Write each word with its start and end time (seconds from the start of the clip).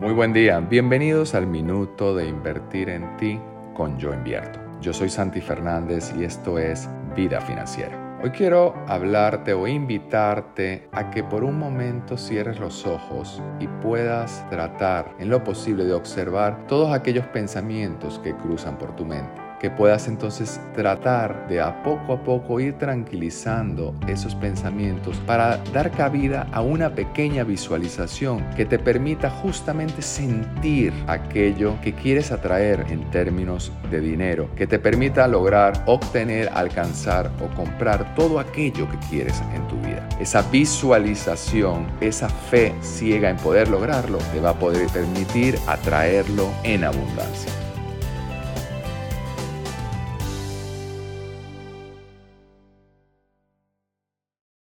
Muy 0.00 0.12
buen 0.12 0.32
día, 0.32 0.60
bienvenidos 0.60 1.34
al 1.34 1.48
minuto 1.48 2.14
de 2.14 2.28
invertir 2.28 2.88
en 2.88 3.16
ti 3.16 3.40
con 3.74 3.98
Yo 3.98 4.14
Invierto. 4.14 4.60
Yo 4.80 4.92
soy 4.92 5.08
Santi 5.08 5.40
Fernández 5.40 6.14
y 6.16 6.22
esto 6.22 6.56
es 6.60 6.88
Vida 7.16 7.40
Financiera. 7.40 8.20
Hoy 8.22 8.30
quiero 8.30 8.76
hablarte 8.86 9.54
o 9.54 9.66
invitarte 9.66 10.88
a 10.92 11.10
que 11.10 11.24
por 11.24 11.42
un 11.42 11.58
momento 11.58 12.16
cierres 12.16 12.60
los 12.60 12.86
ojos 12.86 13.42
y 13.58 13.66
puedas 13.66 14.48
tratar 14.50 15.16
en 15.18 15.30
lo 15.30 15.42
posible 15.42 15.84
de 15.84 15.94
observar 15.94 16.68
todos 16.68 16.94
aquellos 16.94 17.26
pensamientos 17.26 18.20
que 18.20 18.36
cruzan 18.36 18.78
por 18.78 18.94
tu 18.94 19.04
mente 19.04 19.47
que 19.60 19.70
puedas 19.70 20.08
entonces 20.08 20.60
tratar 20.74 21.48
de 21.48 21.60
a 21.60 21.82
poco 21.82 22.12
a 22.12 22.22
poco 22.22 22.60
ir 22.60 22.74
tranquilizando 22.78 23.94
esos 24.06 24.34
pensamientos 24.34 25.18
para 25.26 25.58
dar 25.72 25.90
cabida 25.90 26.46
a 26.52 26.60
una 26.60 26.94
pequeña 26.94 27.44
visualización 27.44 28.44
que 28.56 28.64
te 28.64 28.78
permita 28.78 29.30
justamente 29.30 30.02
sentir 30.02 30.92
aquello 31.06 31.80
que 31.82 31.92
quieres 31.92 32.30
atraer 32.30 32.86
en 32.88 33.10
términos 33.10 33.72
de 33.90 34.00
dinero, 34.00 34.48
que 34.56 34.66
te 34.66 34.78
permita 34.78 35.26
lograr, 35.26 35.82
obtener, 35.86 36.50
alcanzar 36.54 37.30
o 37.40 37.54
comprar 37.54 38.14
todo 38.14 38.38
aquello 38.38 38.88
que 38.90 38.98
quieres 39.08 39.42
en 39.54 39.66
tu 39.68 39.76
vida. 39.76 40.08
Esa 40.20 40.42
visualización, 40.42 41.86
esa 42.00 42.28
fe 42.28 42.74
ciega 42.82 43.30
en 43.30 43.36
poder 43.36 43.68
lograrlo, 43.68 44.18
te 44.32 44.40
va 44.40 44.50
a 44.50 44.58
poder 44.58 44.88
permitir 44.88 45.58
atraerlo 45.66 46.48
en 46.64 46.84
abundancia. 46.84 47.67